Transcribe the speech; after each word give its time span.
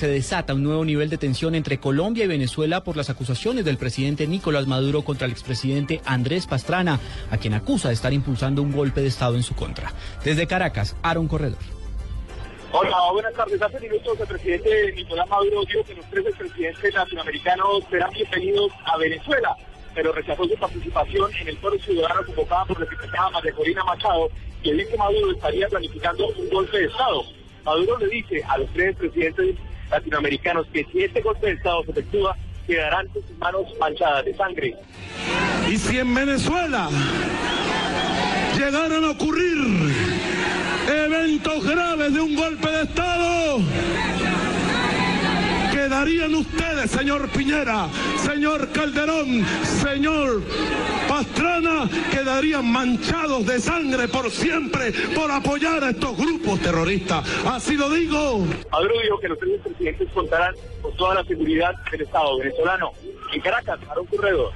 Se 0.00 0.08
desata 0.08 0.54
un 0.54 0.62
nuevo 0.62 0.82
nivel 0.82 1.10
de 1.10 1.18
tensión 1.18 1.54
entre 1.54 1.76
Colombia 1.76 2.24
y 2.24 2.26
Venezuela 2.26 2.82
por 2.82 2.96
las 2.96 3.10
acusaciones 3.10 3.66
del 3.66 3.76
presidente 3.76 4.26
Nicolás 4.26 4.66
Maduro 4.66 5.02
contra 5.02 5.26
el 5.26 5.32
expresidente 5.32 6.00
Andrés 6.06 6.46
Pastrana, 6.46 6.98
a 7.30 7.36
quien 7.36 7.52
acusa 7.52 7.88
de 7.88 7.94
estar 7.94 8.10
impulsando 8.14 8.62
un 8.62 8.72
golpe 8.72 9.02
de 9.02 9.08
Estado 9.08 9.36
en 9.36 9.42
su 9.42 9.54
contra. 9.54 9.92
Desde 10.24 10.46
Caracas, 10.46 10.96
Aaron 11.02 11.28
Corredor. 11.28 11.58
Hola, 12.72 12.96
buenas 13.12 13.34
tardes. 13.34 13.60
Hace 13.60 13.78
minutos 13.78 14.18
el 14.18 14.26
presidente 14.26 14.90
Nicolás 14.96 15.28
Maduro 15.28 15.64
dijo 15.66 15.84
que 15.84 15.94
los 15.94 16.06
tres 16.06 16.24
expresidentes 16.28 16.94
latinoamericanos 16.94 17.84
serán 17.90 18.10
bienvenidos 18.12 18.72
a 18.86 18.96
Venezuela, 18.96 19.54
pero 19.94 20.12
rechazó 20.12 20.44
su 20.44 20.54
participación 20.54 21.30
en 21.42 21.48
el 21.48 21.58
foro 21.58 21.78
ciudadano 21.78 22.24
convocado 22.24 22.68
por 22.68 22.80
la 22.80 22.86
diputada 22.86 23.28
María 23.32 23.52
Corina 23.52 23.84
Machado 23.84 24.30
y 24.62 24.70
el 24.70 24.88
que 24.88 24.96
Maduro 24.96 25.32
estaría 25.32 25.68
planificando 25.68 26.26
un 26.26 26.48
golpe 26.48 26.78
de 26.78 26.86
Estado. 26.86 27.22
Maduro 27.66 27.98
le 27.98 28.06
dice 28.06 28.42
a 28.48 28.56
los 28.56 28.72
tres 28.72 28.96
presidentes 28.96 29.56
latinoamericanos 29.90 30.66
que 30.72 30.84
si 30.92 31.04
este 31.04 31.20
golpe 31.20 31.46
de 31.46 31.52
Estado 31.54 31.84
se 31.84 31.90
efectúa, 31.92 32.36
quedarán 32.66 33.08
sus 33.12 33.24
manos 33.38 33.66
manchadas 33.78 34.24
de 34.24 34.36
sangre. 34.36 34.76
Y 35.68 35.76
si 35.76 35.98
en 35.98 36.14
Venezuela 36.14 36.88
llegaran 38.56 39.04
a 39.04 39.10
ocurrir 39.10 39.56
eventos 40.88 41.64
graves 41.66 42.14
de 42.14 42.20
un 42.20 42.34
golpe 42.34 42.70
de 42.70 42.82
Estado, 42.82 43.58
quedarían 46.00 46.34
ustedes, 46.34 46.90
señor 46.90 47.28
Piñera, 47.28 47.86
señor 48.16 48.72
Calderón, 48.72 49.44
señor 49.82 50.42
Pastrana, 51.06 51.90
quedarían 52.10 52.72
manchados 52.72 53.44
de 53.44 53.60
sangre 53.60 54.08
por 54.08 54.30
siempre 54.30 54.92
por 55.14 55.30
apoyar 55.30 55.84
a 55.84 55.90
estos 55.90 56.16
grupos 56.16 56.58
terroristas. 56.60 57.22
Así 57.44 57.76
lo 57.76 57.90
digo. 57.90 58.46
Maduro 58.72 58.94
dijo 59.02 59.20
que 59.20 59.28
los 59.28 59.38
tres 59.38 59.60
presidentes 59.60 60.08
contarán 60.14 60.54
con 60.80 60.96
toda 60.96 61.16
la 61.16 61.24
seguridad 61.24 61.74
del 61.90 62.00
Estado 62.00 62.38
venezolano. 62.38 62.92
En 63.34 63.40
Caracas, 63.42 63.78
un 64.00 64.06
Corredor. 64.06 64.52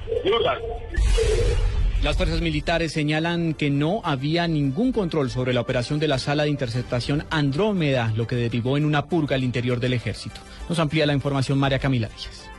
Las 2.04 2.18
fuerzas 2.18 2.42
militares 2.42 2.92
señalan 2.92 3.54
que 3.54 3.70
no 3.70 4.02
había 4.04 4.46
ningún 4.46 4.92
control 4.92 5.30
sobre 5.30 5.54
la 5.54 5.62
operación 5.62 5.98
de 5.98 6.06
la 6.06 6.18
sala 6.18 6.42
de 6.42 6.50
interceptación 6.50 7.24
Andrómeda, 7.30 8.12
lo 8.14 8.26
que 8.26 8.36
derivó 8.36 8.76
en 8.76 8.84
una 8.84 9.06
purga 9.06 9.36
al 9.36 9.42
interior 9.42 9.80
del 9.80 9.94
ejército. 9.94 10.38
Nos 10.68 10.78
amplía 10.78 11.06
la 11.06 11.14
información 11.14 11.58
María 11.58 11.78
Camila 11.78 12.08
Díaz. 12.08 12.53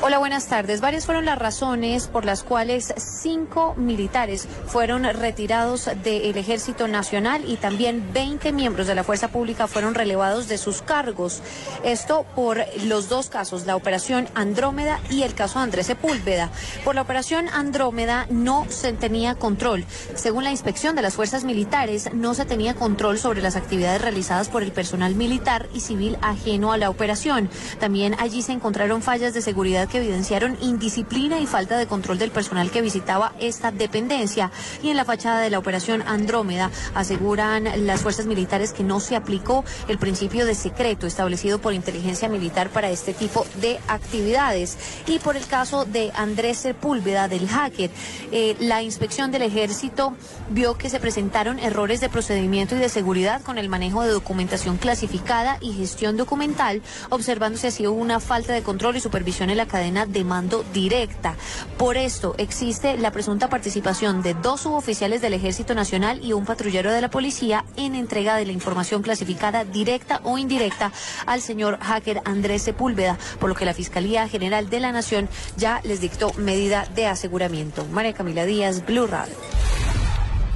Hola, 0.00 0.18
buenas 0.18 0.46
tardes. 0.46 0.80
Varias 0.80 1.06
fueron 1.06 1.24
las 1.24 1.40
razones 1.40 2.06
por 2.06 2.24
las 2.24 2.44
cuales 2.44 2.94
cinco 2.96 3.74
militares 3.76 4.46
fueron 4.68 5.02
retirados 5.02 5.90
del 6.04 6.36
Ejército 6.36 6.86
Nacional 6.86 7.42
y 7.44 7.56
también 7.56 8.12
20 8.12 8.52
miembros 8.52 8.86
de 8.86 8.94
la 8.94 9.02
Fuerza 9.02 9.26
Pública 9.26 9.66
fueron 9.66 9.96
relevados 9.96 10.46
de 10.46 10.56
sus 10.56 10.82
cargos. 10.82 11.42
Esto 11.82 12.24
por 12.36 12.64
los 12.84 13.08
dos 13.08 13.28
casos, 13.28 13.66
la 13.66 13.74
operación 13.74 14.28
Andrómeda 14.36 15.00
y 15.10 15.24
el 15.24 15.34
caso 15.34 15.58
Andrés 15.58 15.86
Sepúlveda. 15.86 16.52
Por 16.84 16.94
la 16.94 17.02
operación 17.02 17.48
Andrómeda 17.48 18.28
no 18.30 18.66
se 18.68 18.92
tenía 18.92 19.34
control. 19.34 19.84
Según 20.14 20.44
la 20.44 20.52
inspección 20.52 20.94
de 20.94 21.02
las 21.02 21.14
fuerzas 21.14 21.42
militares, 21.42 22.14
no 22.14 22.34
se 22.34 22.44
tenía 22.44 22.74
control 22.74 23.18
sobre 23.18 23.42
las 23.42 23.56
actividades 23.56 24.00
realizadas 24.00 24.48
por 24.48 24.62
el 24.62 24.70
personal 24.70 25.16
militar 25.16 25.68
y 25.74 25.80
civil 25.80 26.18
ajeno 26.22 26.72
a 26.72 26.78
la 26.78 26.88
operación. 26.88 27.50
También 27.80 28.14
allí 28.20 28.42
se 28.42 28.52
encontraron 28.52 29.02
fallas 29.02 29.34
de 29.34 29.42
seguridad 29.42 29.87
que 29.88 29.98
evidenciaron 29.98 30.56
indisciplina 30.60 31.40
y 31.40 31.46
falta 31.46 31.76
de 31.78 31.86
control 31.86 32.18
del 32.18 32.30
personal 32.30 32.70
que 32.70 32.82
visitaba 32.82 33.32
esta 33.40 33.70
dependencia. 33.70 34.50
Y 34.82 34.90
en 34.90 34.96
la 34.96 35.04
fachada 35.04 35.40
de 35.40 35.50
la 35.50 35.58
operación 35.58 36.02
Andrómeda 36.06 36.70
aseguran 36.94 37.86
las 37.86 38.02
fuerzas 38.02 38.26
militares 38.26 38.72
que 38.72 38.84
no 38.84 39.00
se 39.00 39.16
aplicó 39.16 39.64
el 39.88 39.98
principio 39.98 40.46
de 40.46 40.54
secreto 40.54 41.06
establecido 41.06 41.58
por 41.58 41.74
inteligencia 41.74 42.28
militar 42.28 42.68
para 42.70 42.90
este 42.90 43.14
tipo 43.14 43.46
de 43.60 43.80
actividades. 43.88 44.76
Y 45.06 45.18
por 45.18 45.36
el 45.36 45.46
caso 45.46 45.84
de 45.84 46.12
Andrés 46.14 46.58
Sepúlveda, 46.58 47.28
del 47.28 47.48
hacker, 47.48 47.90
eh, 48.30 48.56
la 48.60 48.82
inspección 48.82 49.30
del 49.30 49.42
ejército 49.42 50.14
vio 50.50 50.76
que 50.76 50.90
se 50.90 51.00
presentaron 51.00 51.58
errores 51.58 52.00
de 52.00 52.08
procedimiento 52.08 52.76
y 52.76 52.78
de 52.78 52.88
seguridad 52.88 53.42
con 53.42 53.58
el 53.58 53.68
manejo 53.68 54.02
de 54.02 54.10
documentación 54.10 54.76
clasificada 54.76 55.58
y 55.60 55.72
gestión 55.72 56.16
documental, 56.16 56.82
observándose 57.08 57.68
así 57.68 57.86
una 57.86 58.20
falta 58.20 58.52
de 58.52 58.62
control 58.62 58.96
y 58.96 59.00
supervisión 59.00 59.50
en 59.50 59.56
la 59.56 59.66
cadena 59.66 59.77
de 59.78 60.24
mando 60.24 60.64
directa. 60.72 61.36
Por 61.76 61.96
esto 61.96 62.34
existe 62.38 62.96
la 62.98 63.12
presunta 63.12 63.48
participación 63.48 64.22
de 64.22 64.34
dos 64.34 64.62
suboficiales 64.62 65.20
del 65.20 65.34
Ejército 65.34 65.74
Nacional 65.74 66.24
y 66.24 66.32
un 66.32 66.44
patrullero 66.44 66.92
de 66.92 67.00
la 67.00 67.10
policía 67.10 67.64
en 67.76 67.94
entrega 67.94 68.36
de 68.36 68.46
la 68.46 68.52
información 68.52 69.02
clasificada 69.02 69.64
directa 69.64 70.20
o 70.24 70.38
indirecta 70.38 70.92
al 71.26 71.40
señor 71.40 71.78
hacker 71.80 72.22
Andrés 72.24 72.62
Sepúlveda, 72.62 73.18
por 73.38 73.48
lo 73.48 73.54
que 73.54 73.64
la 73.64 73.74
Fiscalía 73.74 74.28
General 74.28 74.68
de 74.68 74.80
la 74.80 74.92
Nación 74.92 75.28
ya 75.56 75.80
les 75.84 76.00
dictó 76.00 76.32
medida 76.34 76.86
de 76.94 77.06
aseguramiento. 77.06 77.84
María 77.92 78.12
Camila 78.12 78.44
Díaz, 78.44 78.84
Blue 78.84 79.06
Radio. 79.06 79.34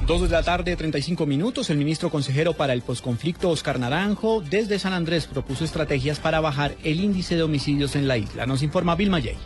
Dos 0.05 0.21
de 0.21 0.27
la 0.27 0.43
tarde, 0.43 0.75
35 0.75 1.25
minutos. 1.25 1.69
El 1.69 1.77
ministro 1.77 2.09
consejero 2.09 2.53
para 2.53 2.73
el 2.73 2.81
posconflicto, 2.81 3.49
Oscar 3.49 3.79
Naranjo, 3.79 4.41
desde 4.41 4.77
San 4.77 4.91
Andrés 4.91 5.27
propuso 5.27 5.63
estrategias 5.63 6.19
para 6.19 6.41
bajar 6.41 6.75
el 6.83 6.99
índice 6.99 7.37
de 7.37 7.43
homicidios 7.43 7.95
en 7.95 8.09
la 8.09 8.17
isla. 8.17 8.45
Nos 8.45 8.63
informa 8.63 8.95
Vilma 8.95 9.19
Yey. 9.19 9.37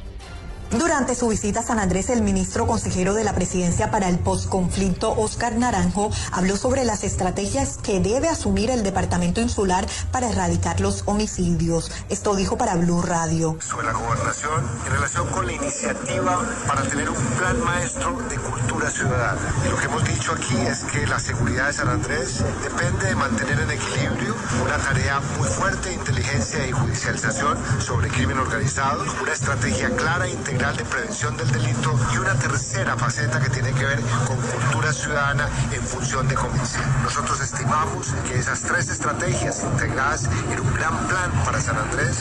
Durante 0.71 1.15
su 1.15 1.29
visita 1.29 1.61
a 1.61 1.63
San 1.63 1.79
Andrés, 1.79 2.09
el 2.09 2.21
ministro 2.21 2.67
consejero 2.67 3.13
de 3.13 3.23
la 3.23 3.33
presidencia 3.33 3.89
para 3.89 4.09
el 4.09 4.19
posconflicto, 4.19 5.13
Oscar 5.13 5.55
Naranjo, 5.55 6.11
habló 6.33 6.57
sobre 6.57 6.83
las 6.83 7.05
estrategias 7.05 7.77
que 7.77 8.01
debe 8.01 8.27
asumir 8.27 8.69
el 8.69 8.83
departamento 8.83 9.39
insular 9.39 9.87
para 10.11 10.29
erradicar 10.29 10.81
los 10.81 11.03
homicidios. 11.05 11.89
Esto 12.09 12.35
dijo 12.35 12.57
para 12.57 12.75
Blue 12.75 13.01
Radio. 13.01 13.57
Sobre 13.61 13.87
la 13.87 13.93
gobernación 13.93 14.65
en 14.85 14.91
relación 14.91 15.27
con 15.29 15.45
la 15.45 15.53
iniciativa 15.53 16.41
para 16.67 16.81
tener 16.81 17.09
un 17.09 17.25
plan 17.37 17.63
maestro 17.63 18.17
de 18.29 18.35
cultura 18.35 18.89
ciudadana. 18.89 19.39
Y 19.65 19.69
lo 19.69 19.77
que 19.77 19.85
hemos 19.85 20.03
dicho 20.03 20.33
aquí 20.33 20.57
es 20.57 20.83
que 20.83 21.07
la 21.07 21.19
seguridad 21.19 21.67
de 21.67 21.73
San 21.73 21.87
Andrés 21.87 22.43
depende 22.61 23.07
de 23.07 23.15
mantener 23.15 23.57
en 23.61 23.71
equilibrio 23.71 24.35
una 24.65 24.77
tarea 24.79 25.21
muy 25.37 25.47
fuerte 25.47 25.89
de 25.89 25.95
inteligencia 25.95 26.67
y 26.67 26.73
judicialización 26.73 27.57
sobre 27.79 28.09
crimen 28.09 28.37
organizado, 28.37 29.05
una 29.21 29.31
estrategia 29.31 29.95
clara 29.95 30.27
e 30.27 30.31
integral 30.31 30.56
de 30.57 30.83
prevención 30.85 31.37
del 31.37 31.51
delito 31.51 31.93
y 32.11 32.17
una 32.17 32.33
tercera 32.33 32.97
faceta 32.97 33.39
que 33.39 33.49
tiene 33.51 33.71
que 33.73 33.85
ver 33.85 34.01
con 34.25 34.37
cultura 34.37 34.91
ciudadana 34.91 35.47
en 35.71 35.83
función 35.83 36.27
de 36.27 36.33
convención. 36.33 36.83
Nosotros 37.03 37.39
estimamos 37.41 38.07
que 38.27 38.39
esas 38.39 38.61
tres 38.61 38.89
estrategias 38.89 39.63
integradas 39.63 40.27
en 40.51 40.59
un 40.59 40.73
gran 40.73 40.97
plan 41.07 41.31
para 41.45 41.61
San 41.61 41.77
Andrés 41.77 42.17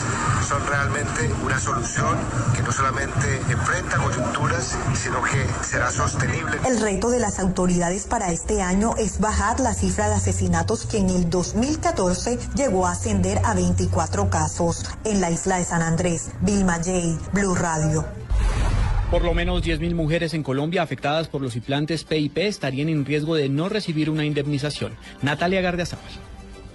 son 0.47 0.65
realmente 0.67 1.33
una 1.43 1.59
solución 1.59 2.15
que 2.55 2.61
no 2.61 2.71
solamente 2.71 3.41
enfrenta 3.49 3.97
coyunturas, 3.97 4.77
sino 4.93 5.19
que 5.23 5.43
será 5.63 5.89
sostenible. 5.89 6.59
El 6.67 6.79
reto 6.79 7.09
de 7.09 7.19
las 7.19 7.39
autoridades 7.39 8.05
para 8.05 8.31
este 8.31 8.61
año 8.61 8.93
es 8.97 9.19
bajar 9.19 9.59
la 9.59 9.73
cifra 9.73 10.09
de 10.09 10.15
asesinatos 10.15 10.85
que 10.85 10.99
en 10.99 11.09
el 11.09 11.29
2014 11.31 12.37
llegó 12.53 12.85
a 12.85 12.91
ascender 12.91 13.41
a 13.43 13.55
24 13.55 14.29
casos 14.29 14.85
en 15.05 15.21
la 15.21 15.31
isla 15.31 15.57
de 15.57 15.65
San 15.65 15.81
Andrés. 15.81 16.29
Vilma 16.41 16.75
J, 16.75 17.17
Blue 17.33 17.55
Radio. 17.55 18.16
Por 19.11 19.23
lo 19.23 19.33
menos 19.33 19.63
10.000 19.63 19.95
mujeres 19.95 20.33
en 20.33 20.43
Colombia 20.43 20.81
afectadas 20.81 21.29
por 21.29 21.41
los 21.41 21.55
implantes 21.55 22.03
PIP 22.03 22.39
estarían 22.39 22.89
en 22.89 23.05
riesgo 23.05 23.35
de 23.35 23.47
no 23.47 23.69
recibir 23.69 24.09
una 24.09 24.25
indemnización. 24.25 24.97
Natalia 25.21 25.61
Gardiazabal. 25.61 26.11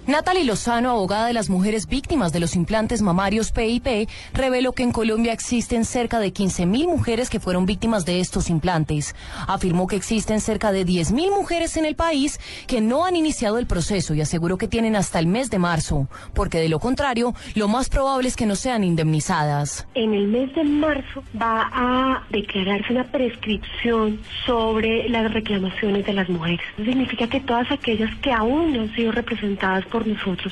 Natalie 0.05 0.43
Lozano, 0.43 0.89
abogada 0.89 1.27
de 1.27 1.33
las 1.33 1.49
mujeres 1.49 1.87
víctimas 1.87 2.33
de 2.33 2.41
los 2.41 2.57
implantes 2.57 3.01
mamarios 3.01 3.53
PIP, 3.53 4.09
reveló 4.33 4.73
que 4.73 4.83
en 4.83 4.91
Colombia 4.91 5.31
existen 5.31 5.85
cerca 5.85 6.19
de 6.19 6.33
15.000 6.33 6.87
mujeres 6.87 7.29
que 7.29 7.39
fueron 7.39 7.65
víctimas 7.65 8.05
de 8.05 8.19
estos 8.19 8.49
implantes. 8.49 9.15
Afirmó 9.47 9.87
que 9.87 9.95
existen 9.95 10.41
cerca 10.41 10.73
de 10.73 10.85
10.000 10.85 11.33
mujeres 11.33 11.77
en 11.77 11.85
el 11.85 11.95
país 11.95 12.41
que 12.67 12.81
no 12.81 13.05
han 13.05 13.15
iniciado 13.15 13.59
el 13.59 13.65
proceso 13.65 14.13
y 14.13 14.19
aseguró 14.19 14.57
que 14.57 14.67
tienen 14.67 14.97
hasta 14.97 15.19
el 15.19 15.27
mes 15.27 15.49
de 15.49 15.59
marzo, 15.59 16.09
porque 16.33 16.59
de 16.59 16.67
lo 16.67 16.79
contrario, 16.79 17.33
lo 17.55 17.69
más 17.69 17.87
probable 17.87 18.27
es 18.27 18.35
que 18.35 18.45
no 18.45 18.55
sean 18.55 18.83
indemnizadas. 18.83 19.87
En 19.93 20.13
el 20.13 20.27
mes 20.27 20.53
de 20.53 20.65
marzo 20.65 21.23
va 21.41 21.69
a 21.71 22.23
declararse 22.29 22.91
una 22.91 23.05
prescripción 23.05 24.19
sobre 24.45 25.07
las 25.07 25.33
reclamaciones 25.33 26.05
de 26.05 26.11
las 26.11 26.27
mujeres. 26.27 26.59
Significa 26.75 27.27
que 27.27 27.39
todas 27.39 27.71
aquellas 27.71 28.13
que 28.17 28.33
aún 28.33 28.73
no 28.73 28.81
han 28.81 28.93
sido 28.95 29.13
representadas 29.13 29.85
por 29.93 30.07
nosotros, 30.07 30.51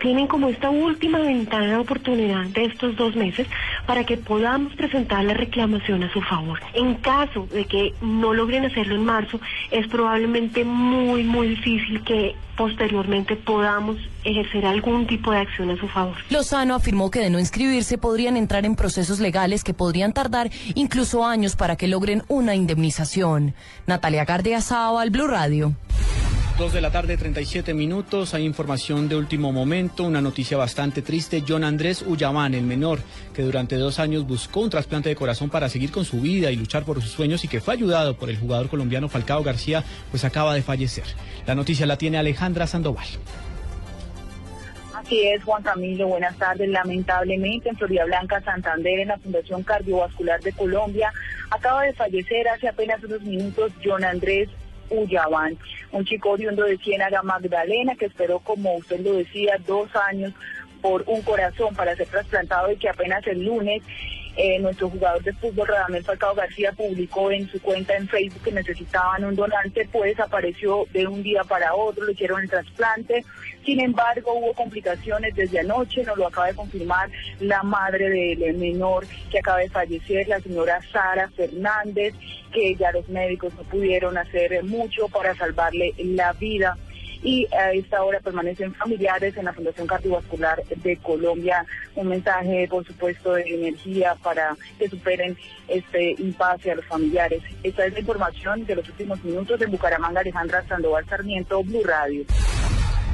tienen 0.00 0.26
como 0.26 0.48
esta 0.48 0.68
última 0.68 1.20
ventana 1.20 1.66
de 1.66 1.76
oportunidad 1.76 2.44
de 2.46 2.64
estos 2.64 2.96
dos 2.96 3.14
meses 3.14 3.46
para 3.86 4.02
que 4.02 4.16
podamos 4.16 4.74
presentar 4.74 5.24
la 5.24 5.34
reclamación 5.34 6.02
a 6.02 6.12
su 6.12 6.20
favor. 6.20 6.58
En 6.74 6.96
caso 6.96 7.46
de 7.52 7.66
que 7.66 7.94
no 8.02 8.34
logren 8.34 8.64
hacerlo 8.64 8.96
en 8.96 9.04
marzo, 9.04 9.40
es 9.70 9.86
probablemente 9.86 10.64
muy, 10.64 11.22
muy 11.22 11.50
difícil 11.50 12.02
que 12.02 12.34
posteriormente 12.56 13.36
podamos 13.36 13.96
ejercer 14.24 14.66
algún 14.66 15.06
tipo 15.06 15.30
de 15.30 15.38
acción 15.38 15.70
a 15.70 15.78
su 15.78 15.86
favor. 15.86 16.16
Lozano 16.28 16.74
afirmó 16.74 17.10
que 17.10 17.20
de 17.20 17.30
no 17.30 17.38
inscribirse 17.38 17.96
podrían 17.96 18.36
entrar 18.36 18.66
en 18.66 18.74
procesos 18.74 19.20
legales 19.20 19.62
que 19.62 19.72
podrían 19.72 20.12
tardar 20.12 20.50
incluso 20.74 21.24
años 21.24 21.54
para 21.54 21.76
que 21.76 21.86
logren 21.86 22.24
una 22.26 22.56
indemnización. 22.56 23.54
Natalia 23.86 24.24
Gardea 24.24 24.58
al 24.98 25.10
Blue 25.10 25.28
Radio. 25.28 25.74
Dos 26.60 26.74
de 26.74 26.82
la 26.82 26.90
tarde, 26.90 27.16
37 27.16 27.72
minutos. 27.72 28.34
Hay 28.34 28.44
información 28.44 29.08
de 29.08 29.16
último 29.16 29.50
momento, 29.50 30.04
una 30.04 30.20
noticia 30.20 30.58
bastante 30.58 31.00
triste. 31.00 31.42
John 31.48 31.64
Andrés 31.64 32.04
Ullamán, 32.06 32.52
el 32.52 32.64
menor, 32.64 32.98
que 33.32 33.40
durante 33.40 33.76
dos 33.76 33.98
años 33.98 34.26
buscó 34.26 34.60
un 34.60 34.68
trasplante 34.68 35.08
de 35.08 35.16
corazón 35.16 35.48
para 35.48 35.70
seguir 35.70 35.90
con 35.90 36.04
su 36.04 36.20
vida 36.20 36.50
y 36.50 36.56
luchar 36.56 36.84
por 36.84 37.00
sus 37.00 37.12
sueños 37.12 37.42
y 37.44 37.48
que 37.48 37.62
fue 37.62 37.72
ayudado 37.72 38.14
por 38.14 38.28
el 38.28 38.36
jugador 38.36 38.68
colombiano 38.68 39.08
Falcao 39.08 39.42
García, 39.42 39.82
pues 40.10 40.22
acaba 40.26 40.52
de 40.54 40.60
fallecer. 40.60 41.04
La 41.46 41.54
noticia 41.54 41.86
la 41.86 41.96
tiene 41.96 42.18
Alejandra 42.18 42.66
Sandoval. 42.66 43.08
Así 44.94 45.28
es, 45.28 45.42
Juan 45.42 45.62
Camilo, 45.62 46.08
buenas 46.08 46.36
tardes. 46.36 46.68
Lamentablemente, 46.68 47.70
en 47.70 47.76
Florida 47.78 48.04
Blanca, 48.04 48.38
Santander, 48.42 48.98
en 48.98 49.08
la 49.08 49.16
Fundación 49.16 49.62
Cardiovascular 49.62 50.42
de 50.42 50.52
Colombia, 50.52 51.10
acaba 51.48 51.84
de 51.84 51.94
fallecer 51.94 52.46
hace 52.48 52.68
apenas 52.68 53.02
unos 53.02 53.22
minutos 53.22 53.72
John 53.82 54.04
Andrés 54.04 54.50
Un 54.90 56.04
chico 56.04 56.30
oriundo 56.30 56.64
de 56.64 56.78
Ciénaga 56.78 57.22
Magdalena 57.22 57.94
que 57.94 58.06
esperó, 58.06 58.40
como 58.40 58.76
usted 58.76 59.00
lo 59.00 59.14
decía, 59.14 59.56
dos 59.66 59.88
años 59.96 60.32
por 60.80 61.04
un 61.06 61.22
corazón 61.22 61.74
para 61.74 61.94
ser 61.96 62.08
trasplantado 62.08 62.72
y 62.72 62.76
que 62.76 62.88
apenas 62.88 63.26
el 63.26 63.44
lunes 63.44 63.82
eh, 64.36 64.58
nuestro 64.58 64.88
jugador 64.88 65.22
de 65.22 65.32
fútbol, 65.32 65.68
Radamel 65.68 66.04
Falcao 66.04 66.34
García, 66.34 66.72
publicó 66.72 67.30
en 67.30 67.48
su 67.48 67.60
cuenta 67.60 67.96
en 67.96 68.08
Facebook 68.08 68.42
que 68.42 68.52
necesitaban 68.52 69.24
un 69.24 69.34
donante, 69.34 69.88
pues 69.90 70.18
apareció 70.20 70.86
de 70.92 71.06
un 71.06 71.22
día 71.22 71.42
para 71.44 71.74
otro, 71.74 72.04
le 72.04 72.12
hicieron 72.12 72.42
el 72.42 72.48
trasplante. 72.48 73.24
Sin 73.64 73.80
embargo, 73.80 74.32
hubo 74.34 74.54
complicaciones 74.54 75.34
desde 75.34 75.60
anoche, 75.60 76.04
nos 76.04 76.16
lo 76.16 76.28
acaba 76.28 76.46
de 76.46 76.54
confirmar 76.54 77.10
la 77.40 77.62
madre 77.62 78.36
del 78.36 78.56
menor 78.56 79.06
que 79.30 79.38
acaba 79.38 79.58
de 79.58 79.68
fallecer, 79.68 80.28
la 80.28 80.40
señora 80.40 80.80
Sara 80.92 81.28
Fernández, 81.30 82.14
que 82.52 82.74
ya 82.74 82.92
los 82.92 83.08
médicos 83.08 83.52
no 83.54 83.62
pudieron 83.64 84.16
hacer 84.16 84.62
mucho 84.64 85.08
para 85.08 85.34
salvarle 85.34 85.94
la 85.98 86.32
vida 86.32 86.76
y 87.22 87.46
a 87.54 87.72
esta 87.72 88.02
hora 88.02 88.20
permanecen 88.20 88.74
familiares 88.74 89.36
en 89.36 89.44
la 89.44 89.52
Fundación 89.52 89.86
Cardiovascular 89.86 90.62
de 90.64 90.96
Colombia. 90.96 91.64
Un 91.94 92.08
mensaje, 92.08 92.66
por 92.68 92.86
supuesto, 92.86 93.34
de 93.34 93.42
energía 93.42 94.16
para 94.22 94.56
que 94.78 94.88
superen 94.88 95.36
este 95.68 96.12
impasse 96.18 96.70
a 96.70 96.76
los 96.76 96.86
familiares. 96.86 97.42
Esta 97.62 97.86
es 97.86 97.92
la 97.92 98.00
información 98.00 98.64
de 98.64 98.76
los 98.76 98.88
últimos 98.88 99.22
minutos 99.24 99.60
en 99.60 99.70
Bucaramanga, 99.70 100.20
Alejandra 100.20 100.64
Sandoval 100.66 101.06
Sarmiento, 101.06 101.62
Blue 101.62 101.82
Radio. 101.84 102.24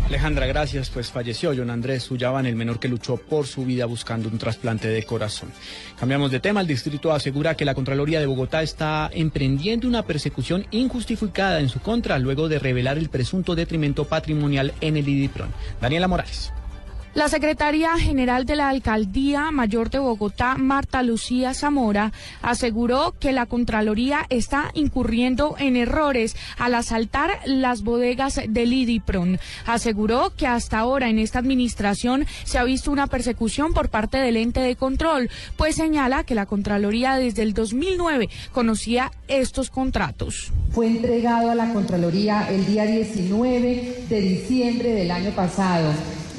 Alejandra, 0.07 0.47
gracias. 0.47 0.89
Pues 0.89 1.11
falleció 1.11 1.53
John 1.57 1.69
Andrés 1.69 2.09
Ullaban, 2.13 2.47
el 2.47 2.55
menor 2.55 2.79
que 2.79 2.87
luchó 2.87 3.17
por 3.17 3.47
su 3.47 3.65
vida 3.65 3.87
buscando 3.87 4.29
un 4.29 4.39
trasplante 4.39 4.87
de 4.87 5.03
corazón. 5.03 5.51
Cambiamos 5.99 6.31
de 6.31 6.39
tema. 6.39 6.61
El 6.61 6.69
distrito 6.69 7.13
asegura 7.13 7.57
que 7.57 7.65
la 7.65 7.75
Contraloría 7.75 8.21
de 8.21 8.27
Bogotá 8.27 8.63
está 8.63 9.11
emprendiendo 9.13 9.89
una 9.89 10.05
persecución 10.05 10.65
injustificada 10.71 11.59
en 11.59 11.69
su 11.69 11.81
contra 11.81 12.21
luego 12.21 12.49
de 12.49 12.61
revelar 12.61 12.99
el 12.99 13.09
presunto 13.09 13.57
detrimento 13.57 14.05
patrimonial 14.05 14.73
en 14.81 14.97
el 14.97 15.09
IDIPRON. 15.09 15.49
Daniela 15.81 16.07
Morales. 16.07 16.53
La 17.17 17.31
secretaria 17.31 17.97
general 17.97 18.45
de 18.45 18.57
la 18.57 18.69
Alcaldía 18.69 19.51
Mayor 19.51 19.89
de 19.89 19.99
Bogotá, 19.99 20.57
Marta 20.57 21.03
Lucía 21.03 21.55
Zamora, 21.55 22.13
aseguró 22.43 23.15
que 23.19 23.33
la 23.33 23.47
Contraloría 23.47 24.27
está 24.29 24.71
incurriendo 24.75 25.57
en 25.59 25.77
errores 25.77 26.37
al 26.59 26.75
asaltar 26.75 27.31
las 27.47 27.83
bodegas 27.83 28.39
del 28.47 28.71
IDIPRON. 28.71 29.39
Aseguró 29.65 30.35
que 30.37 30.47
hasta 30.47 30.79
ahora 30.79 31.09
en 31.09 31.19
esta 31.19 31.39
administración 31.39 32.27
se 32.45 32.59
ha 32.59 32.65
visto 32.65 32.93
una 32.93 33.07
persecución 33.07 33.73
por 33.73 33.89
parte 33.89 34.19
del 34.19 34.37
ente 34.37 34.61
de 34.61 34.77
control, 34.77 35.31
pues 35.57 35.77
señala 35.77 36.25
que 36.25 36.35
la 36.35 36.45
Contraloría 36.45 37.17
desde 37.17 37.45
el 37.45 37.55
2009 37.55 38.29
conocía 38.53 39.11
estos 39.27 39.71
contratos. 39.71 40.53
Fue 40.71 40.87
entregado 40.87 41.51
a 41.51 41.55
la 41.55 41.73
Contraloría 41.73 42.47
el 42.51 42.67
día 42.67 42.85
19 42.85 44.05
de 44.07 44.21
diciembre 44.21 44.91
del 44.93 45.11
año 45.11 45.31
pasado 45.31 45.95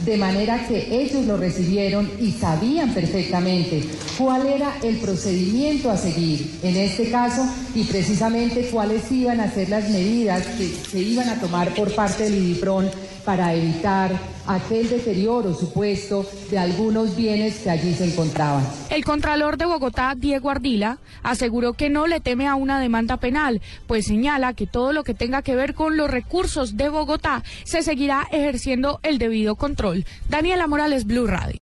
de 0.08 0.18
manera 0.18 0.66
que 0.68 0.88
ellos 0.90 1.26
lo 1.26 1.36
recibieron 1.36 2.10
y 2.22 2.32
sabían 2.32 2.94
perfectamente 2.94 3.84
cuál 4.18 4.48
era 4.48 4.78
el 4.82 4.96
procedimiento 4.98 5.92
a 5.92 5.98
seguir 5.98 6.60
en 6.64 6.78
este 6.78 7.12
caso 7.12 7.46
y 7.76 7.84
precisamente 7.84 8.70
cuáles 8.72 9.12
iban 9.12 9.42
a 9.42 9.52
ser 9.52 9.68
las 9.68 9.90
medidas 9.90 10.46
que 10.58 10.70
se 10.70 11.00
iban 11.00 11.28
a 11.28 11.42
tomar 11.42 11.76
por 11.76 11.94
parte 11.94 12.24
del 12.24 12.36
IDIPRON 12.36 12.90
para 13.28 13.54
evitar 13.54 14.18
aquel 14.48 14.90
deterioro 14.90 15.54
supuesto 15.54 16.26
de 16.50 16.58
algunos 16.58 17.14
bienes 17.14 17.60
que 17.60 17.70
allí 17.70 17.94
se 17.94 18.06
encontraban. 18.06 18.66
El 18.90 19.04
Contralor 19.04 19.58
de 19.58 19.66
Bogotá, 19.66 20.16
Diego 20.16 20.50
Ardila, 20.50 21.00
aseguró 21.24 21.74
que 21.74 21.90
no 21.90 22.08
le 22.08 22.22
teme 22.22 22.48
a 22.48 22.56
una 22.56 22.80
demanda 22.80 23.18
penal, 23.18 23.62
pues 23.86 24.06
señala 24.06 24.54
que 24.54 24.66
todo 24.66 24.94
lo 24.94 25.04
que 25.04 25.14
tenga 25.14 25.42
que 25.42 25.58
ver 25.58 25.74
con 25.74 25.98
los 25.98 26.10
recursos 26.10 26.78
de 26.78 26.88
Bogotá 26.88 27.44
se 27.66 27.84
seguirá 27.84 28.26
ejerciendo 28.32 29.02
el 29.04 29.18
debido 29.18 29.58
control. 29.58 30.06
Daniela 30.30 30.68
Morales, 30.68 31.06
Blue 31.06 31.28
Radio. 31.28 31.56